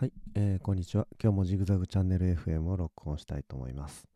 [0.00, 1.06] はい、えーこんにちは。
[1.22, 4.08] 今日もジグザグチャンネル FM を録音したいと思います。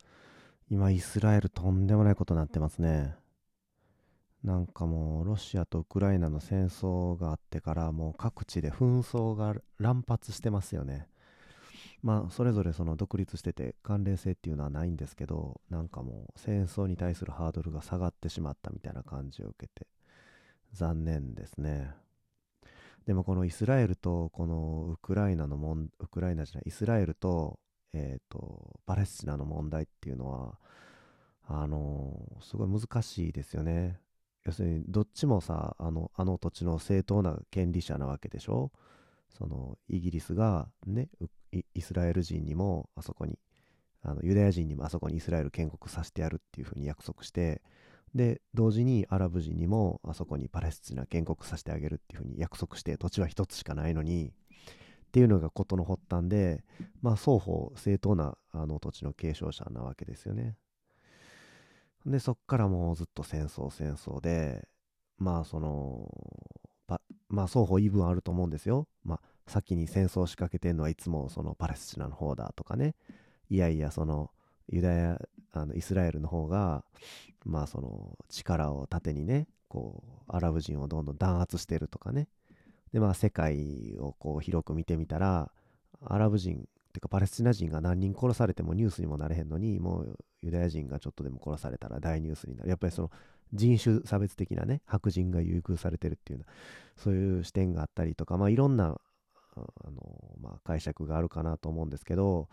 [0.71, 3.15] 今、イスラエルとんでもないことになってますね。
[4.43, 11.07] なんかもう、ロシアとウクライナの戦争があってから、もう各地で紛争が乱発してますよね。
[12.03, 19.87] まあ、それぞれその独立してて関連性っていうのはないんですけど、なんかもう戦争に対するハードルが下がってしまったみたいな感じを受けて、
[20.73, 21.93] 残念ですね。
[23.07, 27.59] でもこのイスラエルとこのウクライナの問ウクライナじゃないイスラエルと,、
[27.93, 30.59] えー、とパレスチナの問題っていうのは
[31.47, 34.01] あのすごい難しいですよね。
[34.47, 38.73] 要するにどっちもさあのあの土地の正当な権利者なわけでしょ？
[39.31, 41.09] そのイギリスがね
[41.53, 43.39] イスラエル人にもあそこに
[44.03, 47.63] あのユダヤ人にもあそこにイスラエル建国させてやるっていうふうに約束して
[48.15, 56.65] で同時にアラブ人にもあそこにパレスチナ建国させてあげるっていうふうに約束して土地は一つしかないのにっていうのが事の発端で
[57.03, 60.57] まあ双方正当なあの土地の継承者なわけですよね。
[62.07, 64.69] でそっからもうずっと戦争戦争で
[65.19, 66.09] まあその
[67.29, 68.89] まあ双方言い分あると思うんですよ。
[69.05, 72.95] まあ先に戦争を仕掛けてんのはいつもそのパレスチナの方だとかね。
[73.49, 74.31] いやいやその
[74.69, 75.21] ユダヤ
[75.61, 76.85] あのイスラエルの方が
[77.45, 82.29] まあその力を盾にねこうアラブ人をどんどん弾圧してるとかね。
[82.93, 85.51] でまあ世界をこう広く見てみたら
[86.05, 92.69] アラブ人っていうかパレスチナ人が何人殺されてもニュースにもなれへんのにもうユダヤ人がちょっとでも殺されたら大ニュースになる。
[92.69, 93.11] やっぱりその
[93.53, 96.55] 人種差別的なね白人が優遇されてるっていうような
[97.03, 99.01] そういう視点があったりとかまあいろんな
[99.57, 102.49] あの、まあ、解釈があるかなと思うんですけど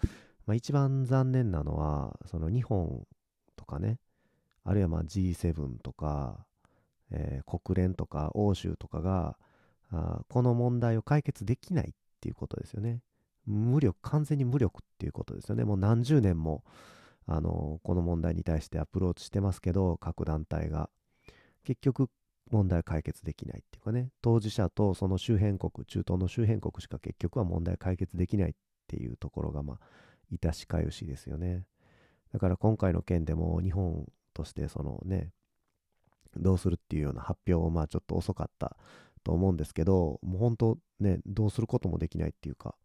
[0.45, 3.06] まあ、一番残念なのはその日本
[3.56, 4.00] とかね
[4.64, 6.45] あるいはまあ G7 とか、
[7.11, 9.38] えー、国連とか欧州とかが
[9.92, 13.02] あこの問題を解決できないっていうことですよね。
[13.45, 15.64] 無力完全に無力っていうことですよね。
[15.64, 16.64] もう何十年も
[17.25, 20.90] あのこの問題に対してアプローチしてますけど各団体が。
[21.63, 22.09] 結局
[22.50, 24.09] 問題解決できないっていうかね。
[24.22, 28.53] 当事者とその周辺国中東の周辺国しか結局は問題解決できないっ
[28.88, 29.79] ていうところがまあ
[30.31, 31.66] 致しかゆしですよね。
[32.34, 35.31] だから今回の件でも日本としてそのね、
[36.38, 38.78] どうするっていうような発表をまあちょっと遅かった
[39.24, 42.75] と思うんですけど、もう本当ね、どうすることもできないっていうか、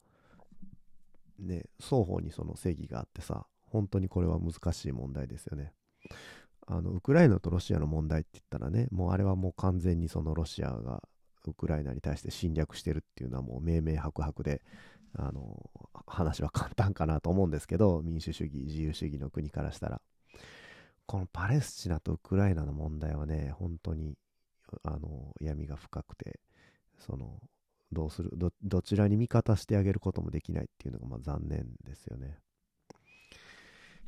[1.39, 5.73] ね、双方にその正義があってさ、本当にこれは難しい問題ですよね。
[6.67, 11.03] あの、ウクライナとロシアの問題って言ったらね、もうあれはもう完全にそのロシアが
[11.47, 14.63] ウクライナに対して侵略してるっていうのはもう明々白々で、
[15.15, 15.71] あの
[16.07, 20.01] 話は簡単かなと思うんですけど民主主義自由主義の国からしたら。
[21.07, 24.17] このパレスチナとウクライナの問題はね本当に
[24.83, 26.41] あの闇が深くて
[26.99, 27.41] その
[27.93, 32.39] どうするどちらに味方してあげることもできないっていうのがまあ残念ですよね、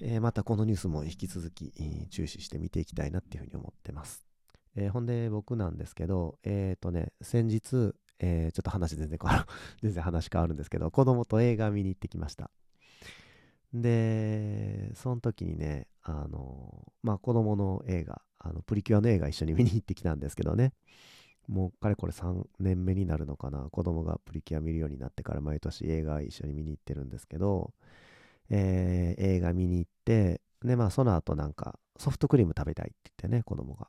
[0.02, 1.72] えー、またこのニュースも引き続き
[2.10, 4.24] 注視して見ていきたいなっていうふうに思ってます。
[4.74, 9.46] えー、ほんで僕なんですけど、えっ、ー、とね、先日、えー、ちょっと話全然変わる、
[9.82, 12.50] 全然話変わるんですけど、子供と映画見に行ってきました。
[13.72, 20.72] で、その時にね、あの、まあ子供の映画、あのプリキュアの映画一緒に見に行ってきたんですけどね、
[21.48, 27.72] もうかれこれ3年目になるのかな、子供がプリキュア見るようになってから毎年映画一緒に見に行ってるんですけど、
[28.50, 33.88] えー、映画見に行って、で、まあその後なんかソフトクリーム食べたいって言ってね、子供が。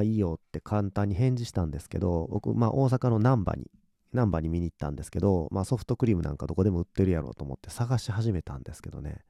[0.00, 3.70] あ、いいよって簡単に返事したんですけど、僕、まあ大阪の難波に、
[4.12, 9.20] 難波に見に行ったんですけど、まあソフトクリームなんかどこでも売ってるやろうと思って探し始めたんですけどね、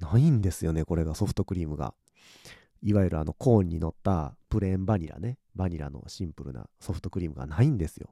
[0.00, 1.94] ないんですよね、これがソフトクリームが。
[2.84, 8.10] いわゆるあのコーンに乗ったプレーンバニラね、バニラのシンプルなソフトクリームがないんですよ。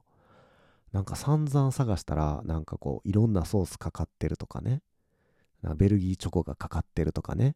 [0.93, 4.81] なんか散々探したら、なんかこう、いろんなソースかかってるとかね、
[5.75, 7.55] ベルギーチョコがかかってるとかね、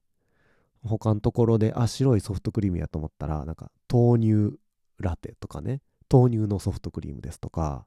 [0.86, 4.60] 他のところで、あ、白いソフトクリームやと思ったら、なんか豆乳
[5.00, 5.82] ラテとかね、
[6.12, 7.86] 豆乳のソフトクリームですとか、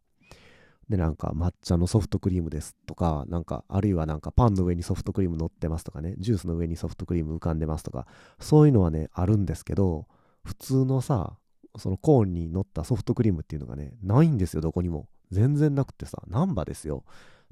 [0.89, 8.07] で、なんか抹茶のソフトクリームですとか、なんか、あるいはなんかパンの上にソフトクリーム乗ってますとかね、ジュースの上にソフトクリーム浮かんでますとか、
[8.39, 10.07] そういうのはね、あるんですけど、
[10.45, 11.37] 普通のさ、
[11.77, 15.09] そのコーンに乗ったソフトクリームっていうのがね、ないんですよ、どこにも。
[15.31, 17.05] 全然なくてさ、難波ですよ。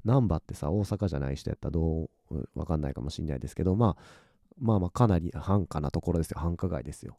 [0.03, 4.26] 難波ってさ、大阪じゃない人やったらどう、わかんないかもしんないですけど、まあ、
[4.59, 6.39] まあまあかなり繁華なところですよ。
[6.39, 7.17] 繁華街ですよ。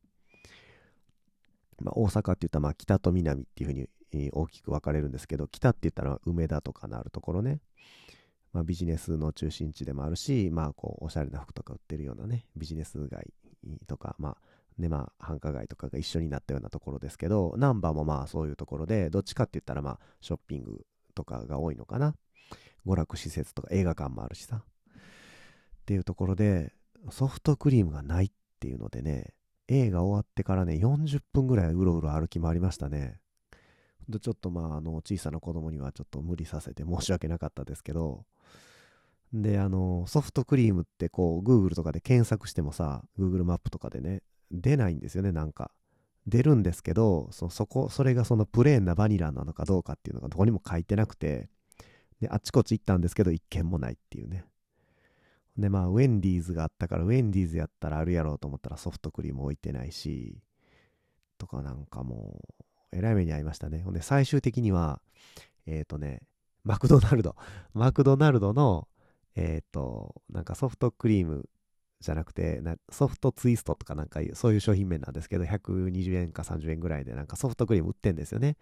[1.80, 3.88] まあ、大阪って言ったらまあ北と南っていうふうに、
[4.32, 7.60] 大きく分かれるんですけど、北って言ったら梅田とかのあるところね。
[8.52, 13.32] まあ、ビジネスの中心地でもあるし、まあこうおしゃれな服とか売ってるようなね、ビジネス街
[13.86, 14.36] とか、まあ
[14.78, 22.14] ね、まあ繁華街とかが一緒になったようなところですけど、ナンバーもまあそういうところで、どっちかって言ったらまあショッピングとかが多いのかな。
[22.86, 24.62] 娯楽施設とか映画館もあるしさ。
[24.64, 26.72] っていうところで、
[27.10, 28.30] ソフトクリームがないっ
[28.60, 29.34] ていうのでね、
[29.68, 33.20] 映画終わってからね、40分ぐらいうろうろ歩き回りましたね。
[34.08, 38.24] でちょっとまあ、あの、小さな子供にはちょっと無理させて申し訳なかったですけど、
[39.32, 45.70] で、あの、ソフトクリームってこう、Google とかで検索してもさ、Google マップとかでね、出ないんですよね、なんか。
[46.26, 51.48] 出るんですけど、そそこ、それがそのプレーンなバニラなのかどうかっていうのがどこにも書いてなくて、
[52.20, 54.44] で、あっちこっち行ったんですけど、一件もないっていうね。
[55.58, 60.38] で、まあ、ウェンディーズがあったから、ウェンディーズやったらあるやろうと思ったらソフトクリーム置いてないし、
[61.36, 62.40] とかなんかも
[62.92, 63.82] う、えらい目に遭いましたね。
[63.82, 65.02] ほんで、最終的には、
[65.66, 66.22] えっ、ー、とね、
[66.64, 67.34] マクドナルド、
[67.74, 68.88] マクドナルドの、
[69.34, 71.48] えっ、ー、と、なんかソフトクリーム
[72.00, 78.56] じゃなくてなソフトツイストとかなんかそういう商品名なんですけど120円か30円ぐらいでなんかソフトクリーム売ってんですよね。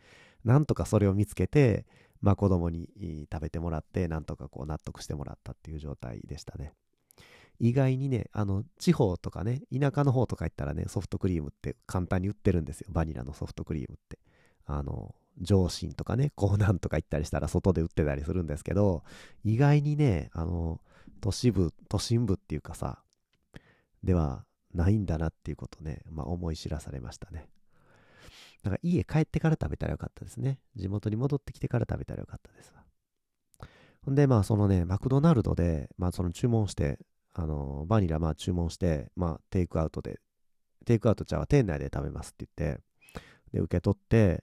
[0.45, 1.85] なんとかそれを見つけて
[2.23, 2.89] まあ子供に
[3.31, 6.73] 食べてもらってなんとかこう納得してもらったっていう状態でしたね。
[7.59, 14.19] 意外にねあの地方とかね田舎の方とか行ったらねソフトクリームって簡単に売ってるんですよバニラのソフトクリームって
[14.67, 19.03] あの上信とかね江南とか行ったりしたら外で売ってたりするんですけど
[19.45, 20.81] 意外にねあの
[21.21, 23.03] 都市部都心部っていうかさ
[24.03, 24.45] では
[24.75, 27.49] ないんだなっていうことね、まあ、思い知らされましたね。
[28.63, 30.59] だから家帰ってから食べたらよかったですね。
[30.77, 32.73] 地元に戻ってきてから食べたらよかったです。
[34.07, 37.01] ほんで、まあそのね、マクドナルドで、まあその注文して、
[37.39, 40.21] あの、バニラまあ注文して、まあテイクアウトで、
[40.87, 42.81] テイクアウト茶は店内で食べますって言って、
[43.53, 44.43] で、受け取って、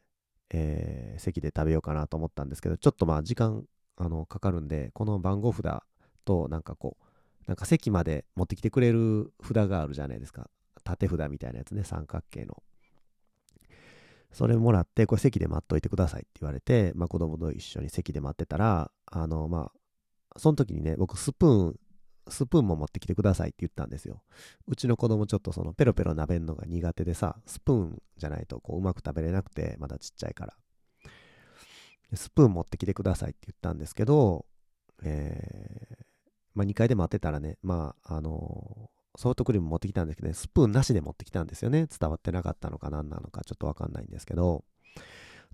[0.51, 3.65] えー、席で食べようかなと思ったんですけど、ちょっとまあ時間、
[3.97, 5.65] あの、かかるんで、この番号札
[6.23, 10.51] となんかこう、なんか席まで持ってきてくれる札があるじゃないですか。
[10.83, 12.61] 縦札みたいなやつね、三角形の。
[14.31, 19.71] それもらって、これ席で待っといてくださいって言われて、まあ子供と一緒に席で待ってたら、あの、ま
[20.35, 21.79] あ、その時にね、僕スプーン、
[22.27, 24.21] スプーンも持ってきてくださいって言ったんですよ。
[24.67, 30.53] うちの子供ちょっとそのペロペロなべんのが苦手でさ、スプーンじゃないとこううまく食べれなくて、まだちっちゃいから。
[32.15, 34.45] スプーン持ってきてくださいって言ったんですけど、
[35.03, 35.95] えー、
[36.53, 41.87] まあ、2階で待ってたらね、まあ、あのー、ソフトクリーム持ってきたんですけどね、スプーンなしで持ってきたんですよね。
[41.87, 44.63] 伝わってなかったのか何なのかちょっとわかんないんですけど、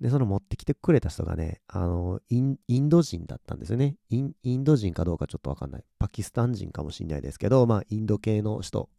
[0.01, 4.33] で、その持ってきてくれた人がね、あのー、インド人だったんですよねイン。
[4.43, 5.83] インド人かどうかちょっとわかんない。
[5.97, 8.89] パキスタン人かもしんないですけど、まあ、インド系の人、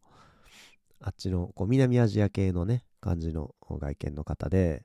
[1.01, 4.85] あっちの、こう、南アジア系のね、感じの外見の方で、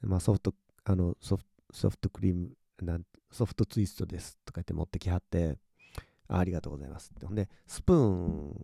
[0.00, 0.54] まあ、ソフト、
[0.84, 2.50] あの、ソフソフトクリーム、
[2.82, 5.58] なんソフトツイストですとか言って持ってきはって、
[6.28, 7.26] あありがとうございますって。
[7.26, 8.54] ほんで、スプーン、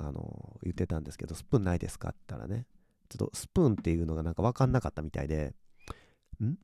[0.00, 2.66] あの、言ってたんですけど、スプーンないですかって言ったらね、
[3.08, 5.54] ちょっとスプーンっていうのがなんかわかんなかったみたいで、
[6.44, 6.46] ん？
[6.46, 6.56] ん？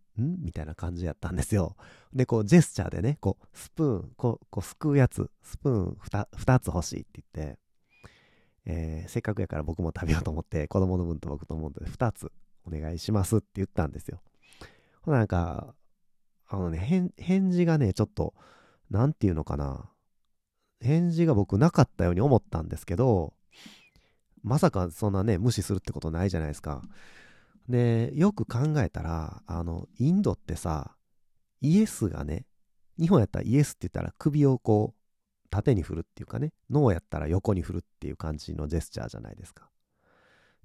[0.44, 1.76] みたいな感じやったんですよ。
[2.12, 7.58] で、こう、ジェスチャーでね、こう、スプーン、こう、こうすくうやつ、スプーン 2, 2つ欲しいって言って、
[8.66, 12.32] えー、せっかくやから僕も食べようと思って、子供の分と僕と思うので、2つ
[12.66, 14.20] お願いしますって言ったんですよ。
[15.06, 15.74] なんか、
[16.48, 18.34] あのね、返事がね、ちょっと、
[18.90, 19.90] なんていうのかな。
[20.80, 23.32] 返事が僕なかったように思ったんですけど、
[24.42, 26.82] まさかそんなね、無視するってことないじゃないですか。
[27.68, 30.96] で、よく考えたら、あの、インドってさ、
[31.60, 32.46] イエスがね、
[32.98, 39.70] 日本やったらイエスって言ったら首をこう、縦に振るっていうかね、ノーやったら横に振るっていう感じのジェスチャーじゃないですか。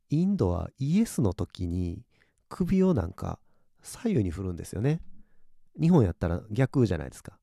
[0.09, 2.01] インドはイエスの時に
[2.49, 3.39] 首をなんか
[3.83, 5.01] 左右に振るんですよね。
[5.79, 7.37] 日本やったら逆じゃないですか。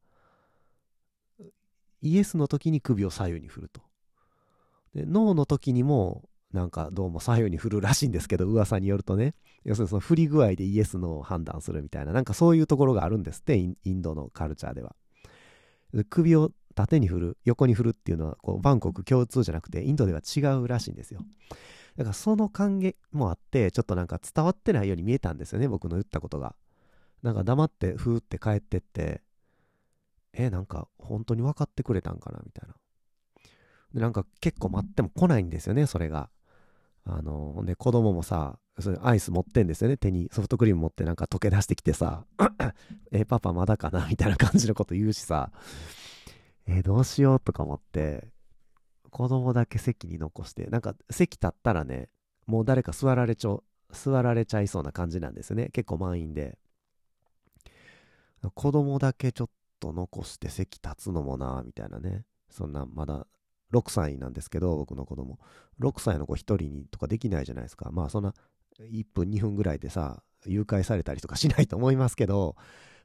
[2.02, 3.80] イエスの時に首を左右に振ると。
[4.94, 9.34] でノーの時にもなんかどうも左右に振るらしいんですけど噂によるとね
[9.64, 14.94] 要するにその振り具合でイエスの判断するみたいななんかそういうところがあるんですってインドのカルチャーでは
[16.08, 21.20] 首を縦に振る横に振るっていうのはこうバンコク共通じゃなくてインドでは違うらしいんですよ
[21.96, 26.54] だからその関係もあってちょっとなんか伝わってないように見えたんですよね僕の言ったことが
[27.22, 29.22] なんか黙ってふーって帰ってって
[30.36, 32.74] え、なんか本当に分かってくれたんかなみたいな。
[33.94, 36.28] で、なんか結構待っても来ないんですよね、それが。
[37.08, 42.24] あの、ほんで子供もさ、それアイス持ってんですよね、手にソフトクリーム持ってなんか溶け出してきてさ、
[43.12, 44.06] え、パパまだかな？
[44.08, 45.50] みたいな感じのこと言うしさ、
[46.66, 47.40] え、どうしよう？
[47.40, 48.28] とか思って、
[49.10, 52.10] 子供だけ席に残して、なんか席立ったらね、
[52.46, 55.70] もう誰か座られちゃう、座られちゃいそうな感じなんですね。
[55.72, 56.58] 結構満員で。
[58.54, 62.24] 子供だけちょっと残して席立つのもな、みたいなね。
[62.50, 63.26] そんな、まだ
[63.72, 65.38] 6歳なんですけど、僕の子供。
[65.80, 67.90] 6歳の子1人にとかできないじゃないですか。
[67.92, 68.34] まあ、そんな、
[68.78, 72.56] 1分2分ぐらいでさ、誘拐されたりとかしないと思いますけど、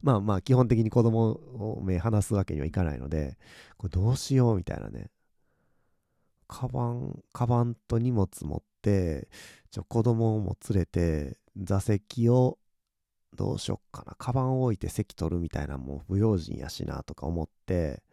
[0.02, 3.38] まあまあ基本的に子供を目離すわけにはいかないので、
[3.78, 5.10] これどうしようみたいなね。
[6.48, 9.30] カバン、カバンと荷物持って、
[9.70, 12.58] ちょ子供も連れて、座席を
[13.36, 14.16] どうしよっかな。
[14.18, 18.04] カバンを置いて席取るみたいなもう不用心やしなとか思って、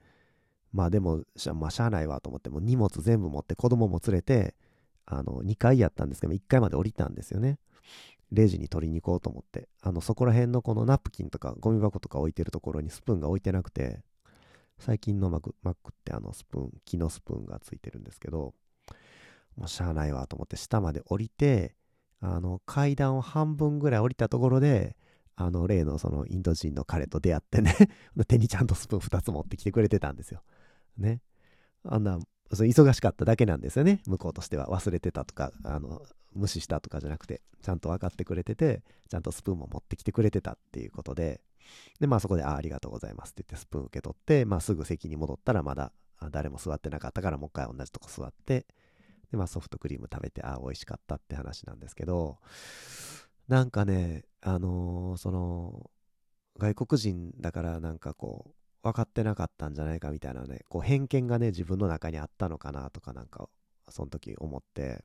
[0.73, 1.23] まあでも、
[1.55, 4.55] まあしゃあないわと思って、も荷物全部持って子供も連れて、
[5.07, 7.59] あの、2階やったんですけど、1階まで降りたんですよね。
[8.31, 14.03] レジに取りに行こうと思って、あの、そこら辺のこのナプキンとかゴミ箱とか置いてるところにスプーンが置いてなくて、
[14.79, 18.55] 最近のマックマックってあのスプーン、木のスプーンがついてるんですけど、
[19.57, 21.75] もうしゃあないわと思って下まで降りて、
[22.21, 24.97] あの、階段を半分ぐらい降りたところで、
[25.37, 27.75] あの、例のそのインド人の彼と出会ってね
[28.27, 30.43] 手にちゃんとスプーン2つ持ってきてくれてたんですよ。
[30.99, 31.21] ね。
[31.85, 32.19] あんな、
[32.51, 34.01] 忙しかっただけなんですよね。
[34.07, 34.69] 向こうとしては。
[34.69, 36.03] 忘れてたとか、あの、
[36.35, 41.41] 無視したとかじゃなくて、ちゃんと分かってくれてて、ちゃんとスプーンも持ってきてくれてたっていうことで、
[42.01, 45.93] で、まあそこで、あありがとうございますって言ってスプーン受け取って、まあすぐ席に戻ったらまだ
[46.31, 48.67] 誰も座ってなかったからもう一回同じとこ座って、
[49.31, 52.39] で、まあソフトクリーム食べて、ああ、美味しかったって話なんですけど、
[53.49, 55.91] なんかね、あのー、その、
[56.59, 63.49] 外国人だからなんかこう、分かってなかったんじゃないかみたいなね、こう偏見がね、自分の中にあったのかなとかなんか、
[63.89, 65.05] その時思って、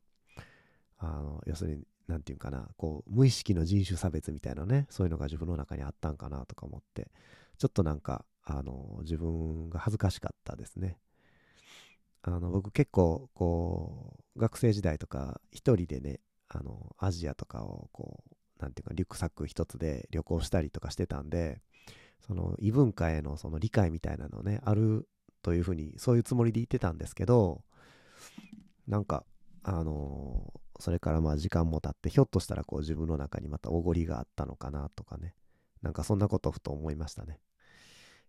[0.97, 7.09] あの、要するに、なんていうかな、こう、無意識の人種差別みたいなね、そういうのが自分の中にあったんかなとか思って、
[7.57, 10.97] ちょっとなんか、あの、自分が恥ずかしかったですね。
[12.21, 18.23] あの、僕結構、こう、学生時代とか、一人でね、あの、アジアとかを、こ
[18.59, 21.61] う、なんていうか、リュックサック一つで旅行したりとかしてたんで、
[22.25, 25.07] その異文化へのその理解みたいなのね、ある
[25.41, 27.63] というふうに、そういうつもりで言ってたんですけど、
[28.87, 29.25] なんか、
[29.63, 35.35] あのー、それからまあ時間も経って、ひょっとしたらこう自分の中にまたおごりがあったのかなとかね、
[35.81, 37.39] なんかそんなことふと思いましたね。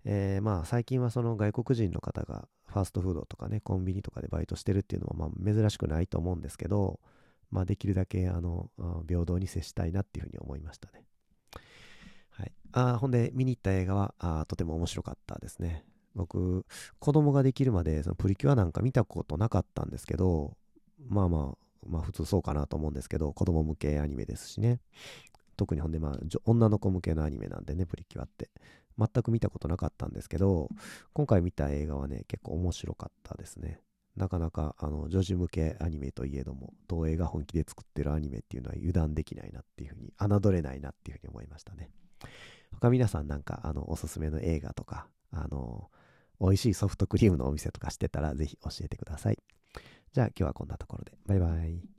[0.04, 7.00] えー、まあ最近はその外国人の方がファーストフードとかね、コンビニとかでバイトしてるっていうのもまあ珍しくないと思うんですけど、
[7.50, 8.70] まあできるだけあの、
[9.08, 11.04] 平等に接したいなっていうふうに思いましたね。
[12.76, 15.84] あほんで、見に行った映画はあとても面白かったですね。
[16.14, 16.66] 僕、
[16.98, 20.56] 子供ができるまでそのプリキュアなんか見たことなかったんですけど、
[21.08, 24.80] まあまあ、まあ普通そうかなと思うんですけど、子供向けアニメですしね。
[25.56, 28.50] 特にほんでまあ、女の子向けのアニメなんでね、プリキュアって。
[28.96, 30.68] 全く見たことなかったんですけど、
[31.12, 33.80] 今回見た映画はね、結構面白かったですね。
[34.16, 41.90] なかなか、あの、女児向けアニメといえども、東映が本気で作ってるアニメっていうのは油断できないなっていうふうに、侮れないなっていうふうに思いましたね。
[42.80, 45.90] 他皆さんなんか、あの、おすすめの映画とか、あの、
[46.40, 49.38] 美味しいソフトクリームのお店とかしてたら、ぜひ教えてください。
[50.12, 51.12] じゃあ今日はこんなところで。
[51.26, 51.93] バイバイ。